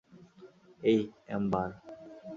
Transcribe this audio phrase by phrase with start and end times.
[0.83, 0.99] এই,
[1.27, 1.69] এম্বার।